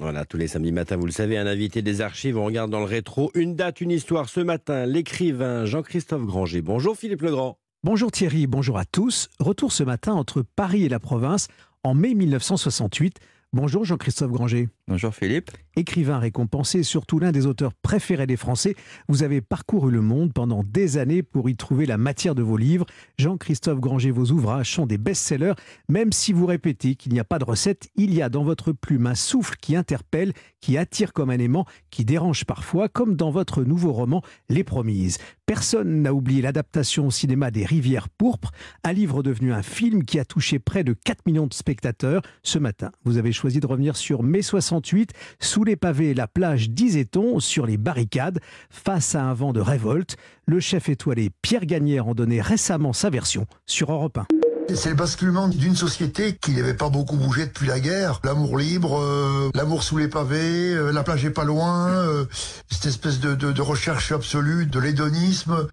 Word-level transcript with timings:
Voilà, 0.00 0.24
tous 0.24 0.36
les 0.36 0.48
samedis 0.48 0.72
matins, 0.72 0.96
vous 0.96 1.06
le 1.06 1.12
savez, 1.12 1.38
un 1.38 1.46
invité 1.46 1.80
des 1.80 2.00
archives, 2.00 2.36
on 2.36 2.44
regarde 2.44 2.70
dans 2.70 2.80
le 2.80 2.84
rétro. 2.84 3.30
Une 3.34 3.54
date, 3.54 3.80
une 3.80 3.92
histoire. 3.92 4.28
Ce 4.28 4.40
matin, 4.40 4.86
l'écrivain 4.86 5.64
Jean-Christophe 5.66 6.24
Granger. 6.24 6.62
Bonjour 6.62 6.96
Philippe 6.96 7.22
Legrand. 7.22 7.58
Bonjour 7.84 8.10
Thierry, 8.10 8.46
bonjour 8.46 8.78
à 8.78 8.84
tous. 8.84 9.28
Retour 9.38 9.70
ce 9.72 9.84
matin 9.84 10.14
entre 10.14 10.42
Paris 10.42 10.84
et 10.84 10.88
la 10.88 10.98
province 10.98 11.48
en 11.84 11.94
mai 11.94 12.14
1968. 12.14 13.18
Bonjour 13.52 13.84
Jean-Christophe 13.84 14.32
Granger. 14.32 14.68
Bonjour 14.86 15.14
Philippe. 15.14 15.50
Écrivain 15.76 16.18
récompensé, 16.18 16.82
surtout 16.82 17.18
l'un 17.18 17.32
des 17.32 17.46
auteurs 17.46 17.72
préférés 17.72 18.26
des 18.26 18.36
Français, 18.36 18.76
vous 19.08 19.22
avez 19.22 19.40
parcouru 19.40 19.90
le 19.90 20.02
monde 20.02 20.34
pendant 20.34 20.62
des 20.62 20.98
années 20.98 21.22
pour 21.22 21.48
y 21.48 21.56
trouver 21.56 21.86
la 21.86 21.96
matière 21.96 22.34
de 22.34 22.42
vos 22.42 22.58
livres. 22.58 22.84
Jean-Christophe 23.18 23.80
Granger, 23.80 24.10
vos 24.10 24.30
ouvrages 24.30 24.74
sont 24.74 24.84
des 24.84 24.98
best-sellers, 24.98 25.54
même 25.88 26.12
si 26.12 26.34
vous 26.34 26.44
répétez 26.44 26.96
qu'il 26.96 27.14
n'y 27.14 27.18
a 27.18 27.24
pas 27.24 27.38
de 27.38 27.44
recette, 27.44 27.88
il 27.96 28.12
y 28.12 28.20
a 28.20 28.28
dans 28.28 28.44
votre 28.44 28.72
plume 28.72 29.06
un 29.06 29.14
souffle 29.14 29.56
qui 29.58 29.74
interpelle, 29.74 30.34
qui 30.60 30.76
attire 30.76 31.14
comme 31.14 31.30
un 31.30 31.38
aimant, 31.38 31.64
qui 31.90 32.04
dérange 32.04 32.44
parfois, 32.44 32.90
comme 32.90 33.16
dans 33.16 33.30
votre 33.30 33.64
nouveau 33.64 33.92
roman 33.92 34.22
Les 34.50 34.64
Promises. 34.64 35.16
Personne 35.46 36.02
n'a 36.02 36.12
oublié 36.12 36.42
l'adaptation 36.42 37.06
au 37.06 37.10
cinéma 37.10 37.50
des 37.50 37.64
Rivières 37.64 38.10
pourpres, 38.10 38.52
un 38.84 38.92
livre 38.92 39.22
devenu 39.22 39.52
un 39.52 39.62
film 39.62 40.04
qui 40.04 40.18
a 40.18 40.24
touché 40.26 40.58
près 40.58 40.84
de 40.84 40.92
4 40.92 41.26
millions 41.26 41.46
de 41.46 41.54
spectateurs. 41.54 42.22
Ce 42.42 42.58
matin, 42.58 42.92
vous 43.04 43.16
avez 43.16 43.32
choisi 43.32 43.60
de 43.60 43.66
revenir 43.66 43.96
sur 43.96 44.22
mai 44.22 44.42
60 44.42 44.73
sous 45.40 45.64
les 45.64 45.76
pavés, 45.76 46.14
la 46.14 46.26
plage, 46.26 46.70
disait-on, 46.70 47.40
sur 47.40 47.66
les 47.66 47.76
barricades, 47.76 48.40
face 48.70 49.14
à 49.14 49.22
un 49.22 49.34
vent 49.34 49.52
de 49.52 49.60
révolte. 49.60 50.16
Le 50.46 50.60
chef 50.60 50.88
étoilé 50.88 51.30
Pierre 51.42 51.66
Gagnère 51.66 52.08
en 52.08 52.14
donnait 52.14 52.40
récemment 52.40 52.92
sa 52.92 53.10
version 53.10 53.46
sur 53.66 53.92
Europe 53.92 54.18
1. 54.18 54.26
C'est 54.72 54.88
le 54.88 54.96
basculement 54.96 55.48
d'une 55.48 55.76
société 55.76 56.36
qui 56.40 56.52
n'avait 56.52 56.74
pas 56.74 56.88
beaucoup 56.88 57.16
bougé 57.16 57.46
depuis 57.46 57.66
la 57.66 57.80
guerre. 57.80 58.20
L'amour 58.24 58.56
libre, 58.56 58.98
euh, 58.98 59.50
l'amour 59.54 59.82
sous 59.82 59.98
les 59.98 60.08
pavés, 60.08 60.74
euh, 60.74 60.90
la 60.90 61.02
plage 61.02 61.24
est 61.24 61.30
pas 61.30 61.44
loin, 61.44 61.90
euh, 61.90 62.24
cette 62.70 62.86
espèce 62.86 63.20
de, 63.20 63.34
de 63.34 63.62
recherche 63.62 64.10
absolue, 64.10 64.66
de 64.66 64.78
l'hédonisme. 64.80 65.68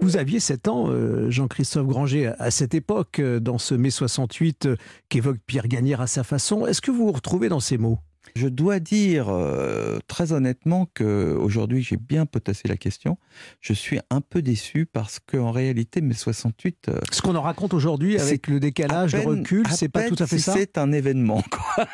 Vous 0.00 0.16
aviez 0.16 0.38
7 0.38 0.68
ans, 0.68 0.90
Jean-Christophe 1.30 1.86
Granger, 1.86 2.32
à 2.38 2.50
cette 2.50 2.74
époque, 2.74 3.22
dans 3.22 3.56
ce 3.56 3.74
mai 3.74 3.88
68 3.88 4.68
qu'évoque 5.08 5.38
Pierre 5.46 5.66
Gagnère 5.66 6.02
à 6.02 6.06
sa 6.06 6.24
façon. 6.24 6.66
Est-ce 6.66 6.82
que 6.82 6.90
vous 6.90 7.06
vous 7.06 7.12
retrouvez 7.12 7.48
dans 7.48 7.60
ces 7.60 7.78
mots? 7.78 7.98
Je 8.36 8.48
dois 8.48 8.80
dire 8.80 9.28
euh, 9.28 9.98
très 10.08 10.32
honnêtement 10.32 10.88
que 10.92 11.36
aujourd'hui 11.38 11.82
j'ai 11.82 11.96
bien 11.96 12.26
potassé 12.26 12.66
la 12.66 12.76
question. 12.76 13.16
Je 13.60 13.72
suis 13.72 14.00
un 14.10 14.20
peu 14.20 14.42
déçu 14.42 14.86
parce 14.86 15.20
qu'en 15.20 15.52
réalité, 15.52 16.00
mes 16.00 16.14
68. 16.14 16.88
Euh, 16.88 16.98
Ce 17.12 17.22
qu'on 17.22 17.36
en 17.36 17.42
raconte 17.42 17.74
aujourd'hui 17.74 18.18
avec 18.18 18.48
le 18.48 18.58
décalage, 18.58 19.14
le 19.14 19.20
recul, 19.20 19.66
c'est 19.70 19.88
pas 19.88 20.08
tout 20.08 20.16
à 20.18 20.26
fait 20.26 20.38
ça? 20.38 20.54
C'est 20.54 20.78
un 20.78 20.90
événement. 20.90 21.42
Quoi. 21.50 21.86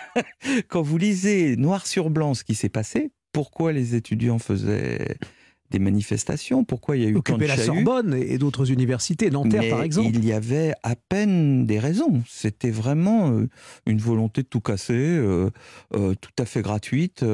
Quand 0.68 0.82
vous 0.82 0.96
lisez 0.96 1.56
noir 1.56 1.86
sur 1.86 2.08
blanc 2.08 2.34
ce 2.34 2.44
qui 2.44 2.54
s'est 2.54 2.70
passé, 2.70 3.10
pourquoi 3.32 3.72
les 3.72 3.94
étudiants 3.94 4.38
faisaient 4.38 5.16
des 5.70 5.78
manifestations. 5.78 6.64
Pourquoi 6.64 6.96
il 6.96 7.02
y 7.02 7.06
a 7.06 7.08
eu 7.08 7.16
Occuper 7.16 7.46
la 7.46 7.56
Sorbonne 7.56 8.14
et 8.14 8.38
d'autres 8.38 8.70
universités, 8.70 9.30
Nanterre 9.30 9.68
par 9.70 9.82
exemple. 9.82 10.10
Il 10.14 10.24
y 10.24 10.32
avait 10.32 10.72
à 10.82 10.96
peine 10.96 11.66
des 11.66 11.78
raisons. 11.78 12.22
C'était 12.28 12.70
vraiment 12.70 13.30
euh, 13.30 13.48
une 13.86 13.98
volonté 13.98 14.42
de 14.42 14.48
tout 14.48 14.60
casser, 14.60 14.94
euh, 14.94 15.50
euh, 15.94 16.14
tout 16.20 16.30
à 16.38 16.44
fait 16.44 16.62
gratuite. 16.62 17.24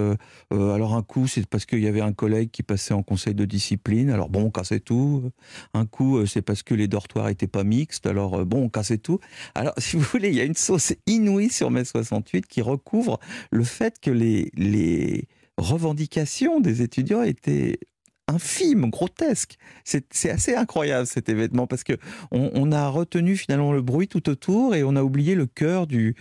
alors 0.50 0.94
un 0.94 1.02
coup, 1.02 1.26
c'est 1.26 1.46
parce 1.46 1.66
qu'il 1.66 1.80
y 1.80 1.86
avait 1.86 2.00
un 2.00 2.12
collègue 2.12 2.50
qui 2.50 2.62
passait 2.62 2.94
en 2.94 3.02
conseil 3.02 3.34
de 3.34 3.44
discipline. 3.44 4.10
Alors 4.10 4.28
bon, 4.28 4.44
on 4.44 4.50
cassait 4.50 4.80
tout. 4.80 5.30
Un 5.74 5.86
coup, 5.86 6.24
c'est 6.26 6.42
parce 6.42 6.62
que 6.62 6.74
les 6.74 6.88
dortoirs 6.88 7.28
étaient 7.28 7.46
pas 7.46 7.64
mixtes. 7.64 8.06
Alors 8.06 8.44
bon, 8.44 8.64
on 8.64 8.68
cassait 8.68 8.98
tout. 8.98 9.18
Alors 9.54 9.74
si 9.78 9.96
vous 9.96 10.02
voulez, 10.02 10.28
il 10.28 10.34
y 10.34 10.40
a 10.40 10.44
une 10.44 10.54
sauce 10.54 10.92
inouïe 11.06 11.50
sur 11.50 11.70
mai 11.70 11.84
68 11.84 12.46
qui 12.46 12.60
recouvre 12.60 13.18
le 13.50 13.64
fait 13.64 13.98
que 14.00 14.10
les, 14.10 14.50
les 14.54 15.28
revendications 15.56 16.60
des 16.60 16.82
étudiants 16.82 17.22
étaient 17.22 17.78
infime, 18.28 18.90
grotesque. 18.90 19.56
C'est 19.84 20.30
assez 20.30 20.54
incroyable 20.54 21.06
cet 21.06 21.28
événement 21.28 21.66
parce 21.66 21.84
que 21.84 21.92
on, 22.32 22.72
a 22.72 22.88
retenu 22.88 23.36
finalement 23.36 23.72
le 23.72 23.82
bruit 23.82 24.08
tout 24.08 24.28
autour 24.28 24.74
et 24.74 24.82
on 24.82 24.96
a 24.96 25.02
oublié 25.02 25.34
le 25.34 25.46
cœur 25.46 25.86
du 25.86 26.16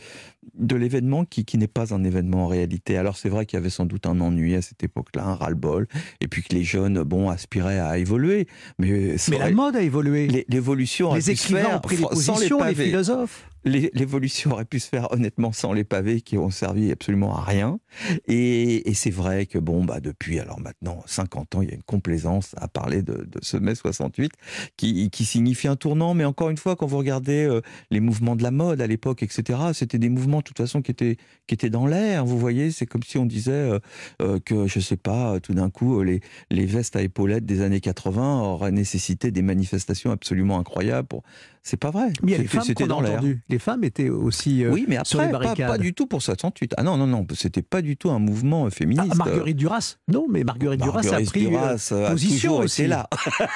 de 0.53 0.75
l'événement 0.75 1.25
qui, 1.25 1.45
qui 1.45 1.57
n'est 1.57 1.67
pas 1.67 1.94
un 1.94 2.03
événement 2.03 2.45
en 2.45 2.47
réalité. 2.47 2.97
Alors 2.97 3.17
c'est 3.17 3.29
vrai 3.29 3.45
qu'il 3.45 3.57
y 3.57 3.61
avait 3.61 3.69
sans 3.69 3.85
doute 3.85 4.06
un 4.06 4.19
ennui 4.19 4.56
à 4.56 4.61
cette 4.61 4.83
époque-là, 4.83 5.25
un 5.25 5.35
ras-le-bol, 5.35 5.88
et 6.22 6.28
puis 6.28 6.44
que 6.44 6.53
les 6.53 6.63
jeunes, 6.63 7.03
bon, 7.03 7.29
aspiraient 7.29 7.79
à 7.79 7.97
évoluer. 7.97 8.47
Mais, 8.79 9.16
mais 9.29 9.38
la 9.38 9.51
mode 9.51 9.75
a 9.75 9.81
évolué. 9.81 10.45
L'évolution 10.47 11.13
Les 11.13 11.31
écrivains 11.31 11.78
ont 11.78 11.79
pris 11.79 11.97
les 11.97 12.03
positions, 12.03 12.63
les 12.63 12.75
philosophes 12.75 13.50
l'évolution 13.66 14.51
aurait 14.51 14.66
pu 14.66 14.79
se 14.79 14.88
faire 14.88 15.11
honnêtement 15.11 15.51
sans 15.51 15.73
les 15.73 15.83
pavés 15.83 16.22
qui 16.22 16.38
ont 16.38 16.51
servi 16.51 16.91
absolument 16.91 17.35
à 17.35 17.41
rien. 17.41 17.79
Et, 18.27 18.83
c'est 18.94 19.12
vrai 19.12 19.45
que 19.45 19.57
bon, 19.59 19.83
bah 19.83 20.00
depuis 20.00 20.39
alors 20.39 20.59
maintenant 20.59 21.03
50 21.06 21.56
ans, 21.56 21.62
il 21.62 21.69
y 21.69 21.72
a 21.72 21.75
une 21.75 21.83
complaisance 21.83 22.56
à 22.57 22.67
parler 22.67 23.01
de, 23.01 23.27
ce 23.41 23.57
mai 23.57 23.75
68 23.75 24.31
qui, 24.77 25.09
qui, 25.09 25.25
signifie 25.25 25.67
un 25.67 25.75
tournant. 25.75 26.13
Mais 26.13 26.25
encore 26.25 26.50
une 26.50 26.57
fois, 26.57 26.75
quand 26.75 26.85
vous 26.85 26.97
regardez 26.97 27.45
euh, 27.45 27.62
les 27.91 28.00
mouvements 28.00 28.35
de 28.35 28.44
la 28.44 28.51
mode 28.51 28.81
à 28.81 28.88
l'époque, 28.88 29.23
etc., 29.23 29.59
c'était 29.73 30.00
des 30.00 30.09
mouvements 30.09 30.34
de 30.40 30.44
toute 30.44 30.57
façon 30.57 30.81
qui 30.81 30.91
étaient 30.91 31.18
qui 31.47 31.53
étaient 31.53 31.69
dans 31.69 31.85
l'air. 31.85 32.25
Vous 32.25 32.38
voyez, 32.38 32.72
c'est 32.72 32.85
comme 32.85 33.03
si 33.03 33.18
on 33.18 33.25
disait 33.25 33.51
euh, 33.51 33.79
euh, 34.22 34.40
que 34.40 34.68
je 34.68 34.79
sais 34.79 34.97
pas, 34.97 35.40
tout 35.40 35.53
d'un 35.53 35.69
coup, 35.69 36.01
les, 36.01 36.22
les 36.50 36.66
vestes 36.66 36.96
à 36.96 37.01
épaulettes 37.01 37.46
des 37.46 37.62
années 37.62 37.81
80 37.81 38.41
auraient 38.41 38.72
nécessité 38.72 39.31
des 39.31 39.41
manifestations 39.41 40.12
absolument 40.12 40.59
incroyables 40.59 41.07
pour 41.07 41.24
c'est 41.66 41.78
pas 41.78 41.90
vrai. 41.90 42.13
Mais 42.22 42.45
c'était 42.63 42.85
dans 42.85 43.01
l'air. 43.01 43.22
Les 43.50 43.59
femmes 43.59 43.84
étaient 43.84 44.09
aussi 44.09 44.63
euh, 44.63 44.72
oui, 44.72 44.85
mais 44.88 44.97
après, 44.97 45.09
sur 45.09 45.22
les 45.22 45.29
barricades. 45.29 45.68
Pas, 45.68 45.79
du 45.79 45.95
tout 45.95 46.06
pour 46.06 46.22
68. 46.22 46.75
Ah 46.78 46.84
non, 46.84 46.95
non, 46.95 47.07
non, 47.07 47.25
c'était 47.34 47.63
pas 47.63 47.81
du 47.81 47.97
tout 47.97 48.12
un 48.12 48.19
mouvement 48.19 48.69
féministe. 48.69 49.09
Ah, 49.13 49.16
Marguerite 49.16 49.57
Duras 49.57 49.97
Non, 50.07 50.28
mais 50.29 50.44
Marguerite, 50.44 50.79
Duras 50.79 51.01
a 51.12 51.22
pris 51.22 51.47
Duras 51.47 51.90
euh, 51.91 52.12
position 52.12 52.59
a 52.59 52.66
aussi. 52.66 52.85
là. 52.85 53.09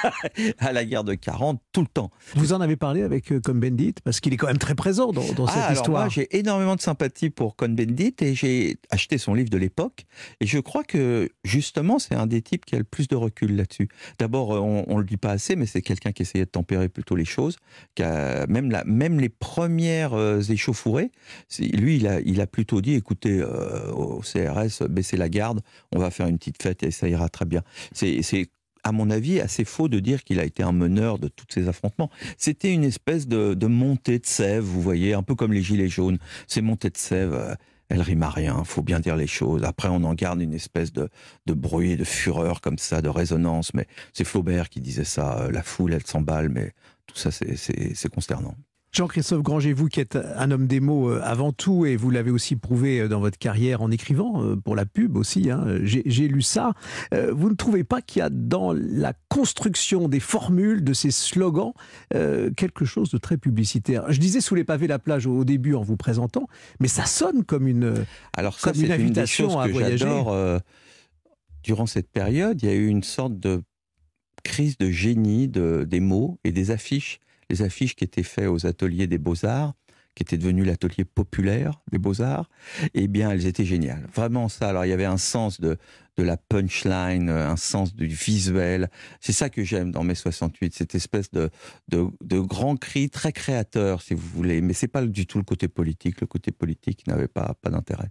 à 0.58 0.72
la 0.72 0.84
guerre 0.84 1.04
de 1.04 1.14
40, 1.14 1.60
tout 1.72 1.82
le 1.82 1.86
temps. 1.86 2.10
Vous 2.34 2.52
en 2.52 2.60
avez 2.60 2.74
parlé 2.74 3.02
avec 3.04 3.30
euh, 3.30 3.38
Cohn-Bendit 3.38 3.94
Parce 4.02 4.18
qu'il 4.18 4.32
est 4.32 4.36
quand 4.36 4.48
même 4.48 4.58
très 4.58 4.74
présent 4.74 5.12
dans, 5.12 5.32
dans 5.34 5.46
ah, 5.46 5.52
cette 5.52 5.62
alors 5.62 5.72
histoire. 5.72 6.10
J'ai 6.10 6.36
énormément 6.36 6.69
de 6.76 6.80
sympathie 6.80 7.30
pour 7.30 7.56
Cohn-Bendit 7.56 8.14
et 8.20 8.34
j'ai 8.34 8.76
acheté 8.90 9.18
son 9.18 9.34
livre 9.34 9.50
de 9.50 9.58
l'époque. 9.58 10.06
Et 10.40 10.46
je 10.46 10.58
crois 10.58 10.84
que, 10.84 11.28
justement, 11.44 11.98
c'est 11.98 12.14
un 12.14 12.26
des 12.26 12.42
types 12.42 12.64
qui 12.64 12.74
a 12.74 12.78
le 12.78 12.84
plus 12.84 13.08
de 13.08 13.16
recul 13.16 13.56
là-dessus. 13.56 13.88
D'abord, 14.18 14.50
on 14.50 14.94
ne 14.94 15.00
le 15.00 15.06
dit 15.06 15.16
pas 15.16 15.30
assez, 15.30 15.56
mais 15.56 15.66
c'est 15.66 15.82
quelqu'un 15.82 16.12
qui 16.12 16.22
essayait 16.22 16.44
de 16.44 16.50
tempérer 16.50 16.88
plutôt 16.88 17.16
les 17.16 17.24
choses, 17.24 17.56
même, 17.98 18.70
la, 18.70 18.84
même 18.84 19.20
les 19.20 19.28
premières 19.28 20.14
euh, 20.14 20.40
échauffourées, 20.40 21.10
lui, 21.60 21.96
il 21.96 22.06
a, 22.06 22.20
il 22.20 22.40
a 22.40 22.46
plutôt 22.46 22.80
dit, 22.80 22.94
écoutez, 22.94 23.40
euh, 23.40 23.90
au 23.92 24.20
CRS, 24.20 24.86
baissez 24.88 25.16
la 25.16 25.28
garde, 25.28 25.60
on 25.92 25.98
va 25.98 26.10
faire 26.10 26.26
une 26.26 26.38
petite 26.38 26.62
fête 26.62 26.82
et 26.82 26.90
ça 26.90 27.08
ira 27.08 27.28
très 27.28 27.44
bien. 27.44 27.62
C'est 27.92 28.22
à 28.84 28.92
mon 28.92 29.10
avis, 29.10 29.40
assez 29.40 29.64
faux 29.64 29.88
de 29.88 30.00
dire 30.00 30.24
qu'il 30.24 30.40
a 30.40 30.44
été 30.44 30.62
un 30.62 30.72
meneur 30.72 31.18
de 31.18 31.28
tous 31.28 31.46
ces 31.48 31.68
affrontements. 31.68 32.10
C'était 32.36 32.72
une 32.72 32.84
espèce 32.84 33.26
de, 33.28 33.66
montée 33.66 34.18
de 34.18 34.26
sève, 34.26 34.64
vous 34.64 34.82
voyez, 34.82 35.14
un 35.14 35.22
peu 35.22 35.34
comme 35.34 35.52
les 35.52 35.62
gilets 35.62 35.88
jaunes. 35.88 36.18
Ces 36.46 36.60
montées 36.60 36.90
de 36.90 36.96
sève, 36.96 37.34
euh, 37.34 37.54
elles 37.88 38.02
riment 38.02 38.24
à 38.24 38.30
rien, 38.30 38.64
faut 38.64 38.82
bien 38.82 39.00
dire 39.00 39.16
les 39.16 39.26
choses. 39.26 39.64
Après, 39.64 39.88
on 39.88 40.04
en 40.04 40.14
garde 40.14 40.40
une 40.40 40.54
espèce 40.54 40.92
de, 40.92 41.08
de 41.46 41.54
bruit, 41.54 41.96
de 41.96 42.04
fureur 42.04 42.60
comme 42.60 42.78
ça, 42.78 43.02
de 43.02 43.08
résonance. 43.08 43.74
Mais 43.74 43.86
c'est 44.12 44.24
Flaubert 44.24 44.68
qui 44.68 44.80
disait 44.80 45.04
ça, 45.04 45.48
la 45.50 45.62
foule, 45.62 45.94
elle 45.94 46.06
s'emballe, 46.06 46.48
mais 46.48 46.72
tout 47.06 47.16
ça, 47.16 47.30
c'est 47.30 48.08
consternant. 48.12 48.54
Jean-Christophe 48.92 49.42
Granger, 49.42 49.72
vous 49.72 49.86
qui 49.86 50.00
êtes 50.00 50.16
un 50.16 50.50
homme 50.50 50.66
des 50.66 50.80
mots 50.80 51.10
euh, 51.10 51.20
avant 51.22 51.52
tout, 51.52 51.86
et 51.86 51.94
vous 51.94 52.10
l'avez 52.10 52.32
aussi 52.32 52.56
prouvé 52.56 53.00
euh, 53.00 53.08
dans 53.08 53.20
votre 53.20 53.38
carrière 53.38 53.82
en 53.82 53.90
écrivant, 53.90 54.42
euh, 54.42 54.56
pour 54.56 54.74
la 54.74 54.84
pub 54.84 55.16
aussi, 55.16 55.48
hein, 55.50 55.64
j'ai 55.82 56.28
lu 56.28 56.42
ça, 56.42 56.72
vous 57.12 57.50
ne 57.50 57.54
trouvez 57.54 57.84
pas 57.84 58.02
qu'il 58.02 58.20
y 58.20 58.22
a 58.22 58.30
dans 58.30 58.72
la 58.72 59.12
construction 59.28 60.08
des 60.08 60.20
formules, 60.20 60.82
de 60.82 60.92
ces 60.92 61.10
slogans, 61.10 61.72
quelque 62.10 62.84
chose 62.84 63.10
de 63.10 63.18
très 63.18 63.36
publicitaire? 63.36 64.10
Je 64.12 64.18
disais 64.18 64.40
sous 64.40 64.54
les 64.54 64.64
pavés 64.64 64.86
la 64.86 64.98
plage 64.98 65.26
au 65.26 65.44
début 65.44 65.74
en 65.74 65.82
vous 65.82 65.96
présentant, 65.96 66.46
mais 66.80 66.88
ça 66.88 67.06
sonne 67.06 67.44
comme 67.44 67.66
une, 67.68 68.04
Alors 68.36 68.58
ça, 68.58 68.72
une 68.74 68.90
invitation 68.90 69.58
à 69.58 69.68
voyager. 69.68 70.06
durant 71.62 71.86
cette 71.86 72.10
période, 72.10 72.62
il 72.62 72.68
y 72.68 72.72
a 72.72 72.74
eu 72.74 72.86
une 72.86 73.02
sorte 73.02 73.38
de 73.38 73.62
crise 74.42 74.78
de 74.78 74.90
génie 74.90 75.48
de, 75.48 75.86
des 75.88 76.00
mots 76.00 76.38
et 76.44 76.52
des 76.52 76.70
affiches. 76.70 77.20
Les 77.50 77.62
affiches 77.62 77.94
qui 77.94 78.04
étaient 78.04 78.22
faites 78.22 78.48
aux 78.48 78.66
ateliers 78.66 79.06
des 79.06 79.18
beaux-arts, 79.18 79.74
qui 80.14 80.22
étaient 80.22 80.38
devenus 80.38 80.66
l'atelier 80.66 81.04
populaire 81.04 81.82
des 81.92 81.98
beaux-arts, 81.98 82.48
eh 82.94 83.08
bien, 83.08 83.30
elles 83.30 83.46
étaient 83.46 83.64
géniales. 83.64 84.08
Vraiment 84.14 84.48
ça. 84.48 84.68
Alors, 84.68 84.84
il 84.84 84.88
y 84.88 84.92
avait 84.92 85.04
un 85.04 85.18
sens 85.18 85.60
de, 85.60 85.76
de 86.16 86.22
la 86.22 86.36
punchline, 86.36 87.28
un 87.28 87.56
sens 87.56 87.94
du 87.94 88.06
visuel. 88.06 88.90
C'est 89.20 89.32
ça 89.32 89.48
que 89.50 89.62
j'aime 89.64 89.90
dans 89.90 90.04
mes 90.04 90.14
68, 90.14 90.74
cette 90.74 90.94
espèce 90.94 91.30
de, 91.30 91.50
de, 91.88 92.38
grand 92.40 92.76
cri 92.76 93.10
très 93.10 93.32
créateur, 93.32 94.02
si 94.02 94.14
vous 94.14 94.26
voulez. 94.34 94.60
Mais 94.60 94.72
c'est 94.72 94.88
pas 94.88 95.04
du 95.04 95.26
tout 95.26 95.38
le 95.38 95.44
côté 95.44 95.68
politique. 95.68 96.20
Le 96.20 96.26
côté 96.26 96.50
politique 96.52 97.06
n'avait 97.06 97.28
pas, 97.28 97.54
pas 97.60 97.70
d'intérêt. 97.70 98.08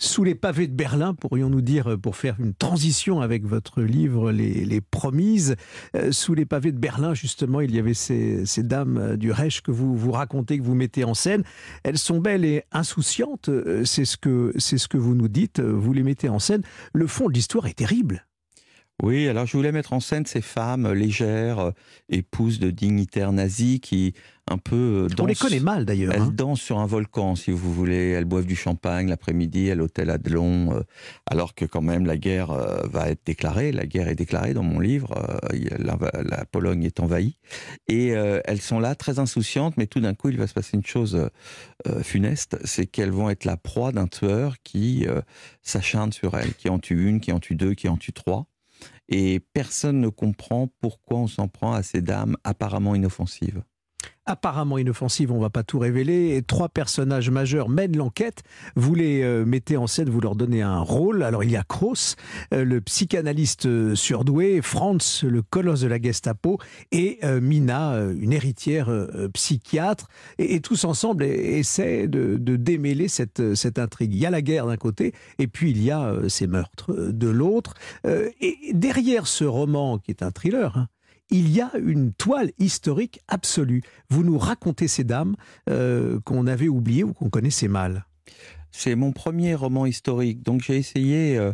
Sous 0.00 0.22
les 0.22 0.36
pavés 0.36 0.68
de 0.68 0.72
Berlin, 0.72 1.12
pourrions-nous 1.12 1.60
dire, 1.60 1.98
pour 2.00 2.14
faire 2.14 2.36
une 2.38 2.54
transition 2.54 3.20
avec 3.20 3.44
votre 3.44 3.82
livre 3.82 4.30
Les, 4.30 4.80
Promises, 4.80 5.56
euh, 5.96 6.12
sous 6.12 6.34
les 6.34 6.46
pavés 6.46 6.70
de 6.70 6.78
Berlin, 6.78 7.14
justement, 7.14 7.60
il 7.60 7.74
y 7.74 7.80
avait 7.80 7.94
ces, 7.94 8.44
dames 8.58 9.16
du 9.16 9.32
Reich 9.32 9.60
que 9.60 9.72
vous, 9.72 9.96
vous 9.96 10.12
racontez, 10.12 10.58
que 10.58 10.62
vous 10.62 10.76
mettez 10.76 11.02
en 11.02 11.14
scène. 11.14 11.42
Elles 11.82 11.98
sont 11.98 12.20
belles 12.20 12.44
et 12.44 12.62
insouciantes, 12.70 13.48
euh, 13.48 13.84
c'est 13.84 14.04
ce, 14.04 14.16
que, 14.16 14.52
ce 14.56 14.86
que 14.86 14.96
vous 14.96 15.16
nous 15.16 15.28
dites, 15.28 15.58
vous 15.60 15.92
les 15.92 16.04
mettez 16.04 16.28
en 16.28 16.38
scène. 16.38 16.62
Le 16.92 17.08
fond 17.08 17.28
l'histoire 17.38 17.68
est 17.68 17.74
terrible. 17.74 18.26
Oui, 19.00 19.28
alors 19.28 19.46
je 19.46 19.56
voulais 19.56 19.70
mettre 19.70 19.92
en 19.92 20.00
scène 20.00 20.26
ces 20.26 20.40
femmes 20.40 20.92
légères, 20.92 21.60
euh, 21.60 21.70
épouses 22.08 22.58
de 22.58 22.70
dignitaires 22.70 23.30
nazis 23.30 23.78
qui 23.78 24.12
un 24.50 24.58
peu 24.58 25.06
dansent. 25.08 25.20
On 25.20 25.26
les 25.26 25.34
connaît 25.36 25.60
mal 25.60 25.84
d'ailleurs. 25.84 26.12
Elles 26.14 26.22
hein. 26.22 26.32
dansent 26.34 26.60
sur 26.60 26.80
un 26.80 26.86
volcan, 26.86 27.36
si 27.36 27.52
vous 27.52 27.72
voulez. 27.72 28.10
Elles 28.10 28.24
boivent 28.24 28.46
du 28.46 28.56
champagne 28.56 29.08
l'après-midi 29.08 29.70
à 29.70 29.76
l'hôtel 29.76 30.10
Adlon, 30.10 30.72
euh, 30.72 30.80
alors 31.30 31.54
que 31.54 31.64
quand 31.64 31.82
même 31.82 32.06
la 32.06 32.16
guerre 32.16 32.50
euh, 32.50 32.88
va 32.88 33.08
être 33.08 33.20
déclarée. 33.24 33.70
La 33.70 33.86
guerre 33.86 34.08
est 34.08 34.16
déclarée 34.16 34.52
dans 34.52 34.64
mon 34.64 34.80
livre. 34.80 35.14
La, 35.78 36.44
Pologne 36.46 36.82
est 36.82 36.98
envahie 36.98 37.36
et 37.86 38.08
elles 38.08 38.60
sont 38.60 38.80
là 38.80 38.94
très 38.94 39.18
insouciantes, 39.18 39.76
mais 39.76 39.86
tout 39.86 40.00
d'un 40.00 40.14
coup 40.14 40.30
il 40.30 40.38
va 40.38 40.46
se 40.46 40.54
passer 40.54 40.76
une 40.76 40.84
chose 40.84 41.28
funeste, 42.02 42.58
c'est 42.64 42.86
qu'elles 42.86 43.10
vont 43.10 43.28
être 43.28 43.44
la 43.44 43.56
proie 43.56 43.92
d'un 43.92 44.06
tueur 44.06 44.56
qui 44.62 45.06
s'acharne 45.62 46.12
sur 46.12 46.36
elles, 46.36 46.54
qui 46.54 46.68
en 46.68 46.78
tue 46.78 47.08
une, 47.08 47.20
qui 47.20 47.32
en 47.32 47.40
tue 47.40 47.54
deux, 47.54 47.74
qui 47.74 47.88
en 47.88 47.96
tue 47.96 48.12
trois 48.12 48.46
et 49.08 49.40
personne 49.40 50.00
ne 50.00 50.08
comprend 50.08 50.68
pourquoi 50.80 51.18
on 51.18 51.26
s'en 51.26 51.48
prend 51.48 51.72
à 51.72 51.82
ces 51.82 52.02
dames 52.02 52.36
apparemment 52.44 52.94
inoffensives 52.94 53.62
apparemment 54.28 54.78
inoffensive, 54.78 55.32
on 55.32 55.40
va 55.40 55.50
pas 55.50 55.62
tout 55.62 55.78
révéler. 55.78 56.36
Et 56.36 56.42
trois 56.42 56.68
personnages 56.68 57.30
majeurs 57.30 57.68
mènent 57.68 57.96
l'enquête. 57.96 58.42
Vous 58.76 58.94
les 58.94 59.22
euh, 59.22 59.44
mettez 59.44 59.76
en 59.76 59.86
scène, 59.86 60.10
vous 60.10 60.20
leur 60.20 60.36
donnez 60.36 60.62
un 60.62 60.80
rôle. 60.80 61.22
Alors 61.22 61.42
il 61.42 61.50
y 61.50 61.56
a 61.56 61.64
Kroos, 61.64 62.14
euh, 62.52 62.64
le 62.64 62.80
psychanalyste 62.80 63.66
euh, 63.66 63.94
surdoué, 63.94 64.60
Franz, 64.62 65.26
le 65.26 65.42
colosse 65.42 65.80
de 65.80 65.88
la 65.88 66.00
Gestapo, 66.00 66.58
et 66.92 67.18
Mina, 67.40 67.98
une 68.18 68.32
héritière 68.32 68.90
psychiatre. 69.32 70.08
Et, 70.38 70.60
tous 70.60 70.84
ensemble 70.84 71.24
essaient 71.24 72.06
de, 72.08 72.36
démêler 72.36 73.08
cette, 73.08 73.54
cette 73.54 73.78
intrigue. 73.78 74.14
Il 74.14 74.18
y 74.18 74.26
a 74.26 74.30
la 74.30 74.42
guerre 74.42 74.66
d'un 74.66 74.76
côté, 74.76 75.14
et 75.38 75.46
puis 75.46 75.70
il 75.70 75.82
y 75.82 75.90
a 75.90 76.14
ces 76.28 76.46
meurtres 76.46 76.92
de 76.92 77.28
l'autre. 77.28 77.74
et 78.04 78.56
derrière 78.74 79.26
ce 79.26 79.44
roman, 79.44 79.98
qui 79.98 80.10
est 80.10 80.22
un 80.22 80.30
thriller, 80.30 80.76
hein, 80.76 80.88
il 81.30 81.50
y 81.50 81.60
a 81.60 81.70
une 81.78 82.12
toile 82.12 82.52
historique 82.58 83.20
absolue. 83.28 83.82
Vous 84.10 84.22
nous 84.22 84.38
racontez 84.38 84.88
ces 84.88 85.04
dames 85.04 85.36
euh, 85.68 86.20
qu'on 86.20 86.46
avait 86.46 86.68
oubliées 86.68 87.04
ou 87.04 87.12
qu'on 87.12 87.30
connaissait 87.30 87.68
mal. 87.68 88.06
C'est 88.70 88.94
mon 88.94 89.12
premier 89.12 89.54
roman 89.54 89.86
historique, 89.86 90.42
donc 90.42 90.62
j'ai 90.62 90.76
essayé 90.76 91.38
euh, 91.38 91.52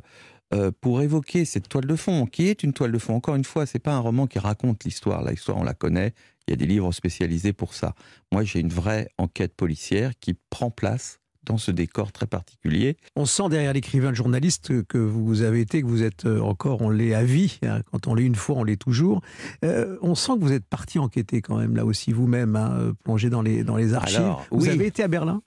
euh, 0.52 0.70
pour 0.80 1.00
évoquer 1.00 1.44
cette 1.44 1.68
toile 1.68 1.86
de 1.86 1.96
fond, 1.96 2.26
qui 2.26 2.48
est 2.48 2.62
une 2.62 2.72
toile 2.72 2.92
de 2.92 2.98
fond. 2.98 3.14
Encore 3.14 3.34
une 3.34 3.44
fois, 3.44 3.66
c'est 3.66 3.78
pas 3.78 3.94
un 3.94 4.00
roman 4.00 4.26
qui 4.26 4.38
raconte 4.38 4.84
l'histoire. 4.84 5.24
L'histoire, 5.24 5.58
on 5.58 5.64
la 5.64 5.74
connaît. 5.74 6.12
Il 6.46 6.50
y 6.50 6.54
a 6.54 6.56
des 6.56 6.66
livres 6.66 6.92
spécialisés 6.92 7.52
pour 7.52 7.74
ça. 7.74 7.94
Moi, 8.32 8.44
j'ai 8.44 8.60
une 8.60 8.68
vraie 8.68 9.08
enquête 9.16 9.54
policière 9.54 10.12
qui 10.20 10.34
prend 10.50 10.70
place 10.70 11.20
dans 11.44 11.58
ce 11.58 11.70
décor 11.70 12.12
très 12.12 12.26
particulier. 12.26 12.96
On 13.16 13.26
sent 13.26 13.48
derrière 13.50 13.72
l'écrivain, 13.72 14.10
le 14.10 14.14
journaliste 14.14 14.84
que 14.86 14.98
vous 14.98 15.42
avez 15.42 15.60
été, 15.60 15.82
que 15.82 15.86
vous 15.86 16.02
êtes 16.02 16.26
euh, 16.26 16.40
encore, 16.40 16.82
on 16.82 16.90
l'est 16.90 17.14
à 17.14 17.24
vie. 17.24 17.58
Hein. 17.62 17.82
Quand 17.90 18.06
on 18.06 18.14
l'est 18.14 18.24
une 18.24 18.34
fois, 18.34 18.56
on 18.56 18.64
l'est 18.64 18.80
toujours. 18.80 19.20
Euh, 19.64 19.96
on 20.02 20.14
sent 20.14 20.32
que 20.34 20.40
vous 20.40 20.52
êtes 20.52 20.66
parti 20.66 20.98
enquêter 20.98 21.42
quand 21.42 21.56
même 21.56 21.76
là 21.76 21.84
aussi 21.84 22.12
vous-même, 22.12 22.56
hein, 22.56 22.72
euh, 22.78 22.92
plongé 23.04 23.30
dans 23.30 23.42
les, 23.42 23.64
dans 23.64 23.76
les 23.76 23.94
archives. 23.94 24.34
vous 24.50 24.68
avez 24.68 24.86
été 24.86 25.02
à 25.02 25.08
Berlin? 25.08 25.42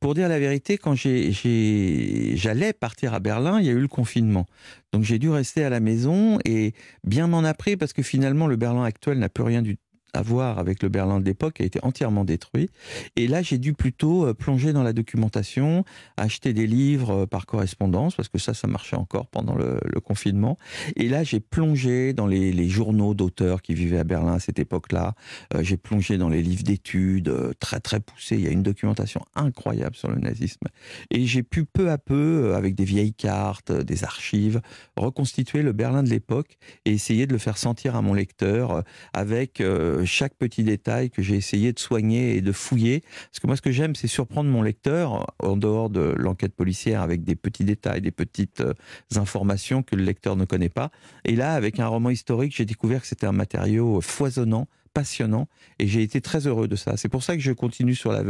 Pour 0.00 0.14
dire 0.14 0.28
la 0.28 0.40
vérité, 0.40 0.78
quand 0.78 0.96
j'allais 0.96 2.72
partir 2.72 3.14
à 3.14 3.20
Berlin, 3.20 3.60
il 3.60 3.66
y 3.66 3.68
a 3.68 3.72
eu 3.72 3.78
le 3.78 3.86
confinement. 3.86 4.46
Donc 4.92 5.04
j'ai 5.04 5.20
dû 5.20 5.30
rester 5.30 5.64
à 5.64 5.70
la 5.70 5.78
maison 5.78 6.38
et 6.44 6.74
bien 7.04 7.28
m'en 7.28 7.44
après 7.44 7.76
parce 7.76 7.92
que 7.92 8.02
finalement 8.02 8.48
le 8.48 8.56
Berlin 8.56 8.82
actuel 8.82 9.20
n'a 9.20 9.28
plus 9.28 9.44
rien 9.44 9.62
du 9.62 9.76
à 10.14 10.22
voir 10.22 10.58
avec 10.58 10.82
le 10.82 10.88
Berlin 10.88 11.20
de 11.20 11.24
l'époque 11.24 11.60
a 11.60 11.64
été 11.64 11.78
entièrement 11.82 12.24
détruit. 12.24 12.70
Et 13.16 13.26
là, 13.26 13.42
j'ai 13.42 13.58
dû 13.58 13.72
plutôt 13.72 14.26
euh, 14.26 14.34
plonger 14.34 14.72
dans 14.72 14.82
la 14.82 14.92
documentation, 14.92 15.84
acheter 16.16 16.52
des 16.52 16.66
livres 16.66 17.22
euh, 17.22 17.26
par 17.26 17.46
correspondance, 17.46 18.14
parce 18.14 18.28
que 18.28 18.38
ça, 18.38 18.54
ça 18.54 18.68
marchait 18.68 18.96
encore 18.96 19.26
pendant 19.26 19.54
le, 19.54 19.80
confinement. 20.04 20.58
Et 20.96 21.08
là, 21.08 21.22
j'ai 21.22 21.38
plongé 21.38 22.12
dans 22.12 22.26
les, 22.26 22.68
journaux 22.68 23.14
d'auteurs 23.14 23.62
qui 23.62 23.74
vivaient 23.74 23.98
à 23.98 24.04
Berlin 24.04 24.34
à 24.34 24.40
cette 24.40 24.58
époque-là. 24.58 25.14
Euh, 25.54 25.62
j'ai 25.62 25.76
plongé 25.76 26.18
dans 26.18 26.28
les 26.28 26.42
livres 26.42 26.64
d'études 26.64 27.32
très, 27.60 27.80
très 27.80 28.00
poussés. 28.00 28.36
Il 28.36 28.42
y 28.42 28.48
a 28.48 28.50
une 28.50 28.62
documentation 28.62 29.20
incroyable 29.34 29.94
sur 29.94 30.10
le 30.10 30.18
nazisme. 30.18 30.66
Et 31.10 31.26
j'ai 31.26 31.42
pu 31.42 31.64
peu 31.64 31.90
à 31.90 31.98
peu, 31.98 32.54
avec 32.56 32.74
des 32.74 32.84
vieilles 32.84 33.14
cartes, 33.14 33.72
des 33.72 34.04
archives, 34.04 34.60
reconstituer 34.96 35.62
le 35.62 35.72
Berlin 35.72 36.02
de 36.02 36.08
l'époque 36.08 36.58
et 36.84 36.92
essayer 36.92 37.26
de 37.26 37.32
le 37.32 37.38
faire 37.38 37.58
sentir 37.58 37.94
à 37.94 38.02
mon 38.02 38.14
lecteur 38.14 38.82
avec 39.12 39.62
chaque 40.04 40.34
petit 40.34 40.64
détail 40.64 41.10
que 41.10 41.22
j'ai 41.22 41.36
essayé 41.36 41.72
de 41.72 41.78
soigner 41.78 42.36
et 42.36 42.40
de 42.40 42.52
fouiller. 42.52 43.02
Parce 43.30 43.40
que 43.40 43.46
moi, 43.46 43.56
ce 43.56 43.62
que 43.62 43.70
j'aime, 43.70 43.94
c'est 43.94 44.08
surprendre 44.08 44.50
mon 44.50 44.62
lecteur 44.62 45.32
en 45.38 45.56
dehors 45.56 45.90
de 45.90 46.14
l'enquête 46.16 46.54
policière 46.54 47.00
avec 47.02 47.24
des 47.24 47.36
petits 47.36 47.64
détails, 47.64 48.00
des 48.00 48.10
petites 48.10 48.60
euh, 48.60 48.74
informations 49.16 49.82
que 49.82 49.96
le 49.96 50.04
lecteur 50.04 50.36
ne 50.36 50.44
connaît 50.44 50.68
pas. 50.68 50.90
Et 51.24 51.36
là, 51.36 51.54
avec 51.54 51.80
un 51.80 51.86
roman 51.86 52.10
historique, 52.10 52.54
j'ai 52.56 52.64
découvert 52.64 53.00
que 53.00 53.06
c'était 53.06 53.26
un 53.26 53.32
matériau 53.32 54.00
foisonnant 54.00 54.68
passionnant 54.92 55.48
et 55.78 55.86
j'ai 55.86 56.02
été 56.02 56.20
très 56.20 56.46
heureux 56.46 56.68
de 56.68 56.76
ça. 56.76 56.96
C'est 56.96 57.08
pour 57.08 57.22
ça 57.22 57.34
que 57.36 57.42
je 57.42 57.52
continue 57.52 57.94
sur 57.94 58.12
la, 58.12 58.22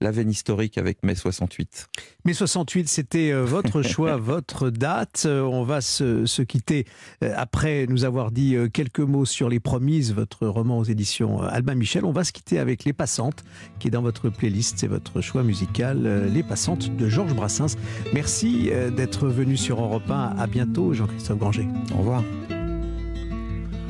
la 0.00 0.10
veine 0.10 0.30
historique 0.30 0.78
avec 0.78 1.02
mai 1.02 1.14
68. 1.14 1.88
Mai 2.24 2.34
68, 2.34 2.88
c'était 2.88 3.32
euh, 3.32 3.44
votre 3.44 3.82
choix, 3.90 4.16
votre 4.16 4.70
date. 4.70 5.24
Euh, 5.26 5.42
on 5.42 5.64
va 5.64 5.80
se, 5.80 6.26
se, 6.26 6.42
quitter 6.42 6.86
euh, 7.22 7.32
après 7.36 7.86
nous 7.88 8.04
avoir 8.04 8.30
dit 8.30 8.56
quelques 8.72 9.00
mots 9.00 9.24
sur 9.24 9.48
Les 9.48 9.60
Promises, 9.60 10.12
votre 10.12 10.46
roman 10.46 10.78
aux 10.78 10.84
éditions 10.84 11.40
Albin 11.42 11.74
Michel. 11.74 12.04
On 12.04 12.12
va 12.12 12.24
se 12.24 12.32
quitter 12.32 12.58
avec 12.58 12.84
Les 12.84 12.92
Passantes, 12.92 13.44
qui 13.78 13.88
est 13.88 13.90
dans 13.90 14.02
votre 14.02 14.28
playlist. 14.28 14.78
C'est 14.78 14.86
votre 14.86 15.20
choix 15.20 15.42
musical, 15.42 16.26
Les 16.32 16.42
Passantes 16.42 16.94
de 16.96 17.08
Georges 17.08 17.34
Brassens. 17.34 17.76
Merci 18.12 18.70
d'être 18.96 19.28
venu 19.28 19.56
sur 19.56 19.80
Europe 19.80 20.10
1. 20.10 20.36
À 20.38 20.46
bientôt, 20.46 20.92
Jean-Christophe 20.92 21.38
Granger. 21.38 21.68
Au 21.94 21.98
revoir. 21.98 22.22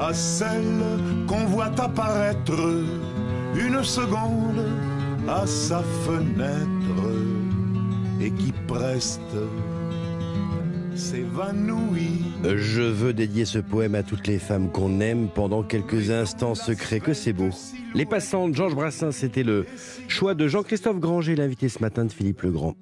À 0.00 0.14
celle 0.14 0.82
qu'on 1.26 1.44
voit 1.44 1.72
apparaître 1.78 2.84
une 3.54 3.84
seconde 3.84 4.66
à 5.28 5.46
sa 5.46 5.82
fenêtre 6.04 7.04
et 8.20 8.30
qui 8.30 8.52
preste 8.66 9.20
s'évanouit. 10.94 12.22
Je 12.44 12.82
veux 12.82 13.12
dédier 13.12 13.44
ce 13.44 13.58
poème 13.58 13.94
à 13.94 14.02
toutes 14.02 14.26
les 14.26 14.38
femmes 14.38 14.70
qu'on 14.70 15.00
aime 15.00 15.28
pendant 15.28 15.62
quelques 15.62 16.10
instants 16.10 16.54
secrets, 16.54 17.00
que 17.00 17.12
c'est 17.12 17.32
beau. 17.32 17.50
Les 17.94 18.04
passantes, 18.06 18.54
Georges 18.54 18.74
Brassens, 18.74 19.12
c'était 19.12 19.42
le 19.42 19.66
choix 20.08 20.34
de 20.34 20.46
Jean-Christophe 20.48 21.00
Granger, 21.00 21.36
l'invité 21.36 21.68
ce 21.68 21.80
matin 21.80 22.04
de 22.04 22.12
Philippe 22.12 22.42
Legrand. 22.42 22.76